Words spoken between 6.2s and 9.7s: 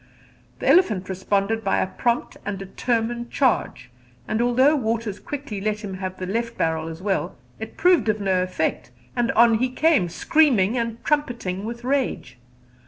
left barrel as well, it proved of no effect; and on he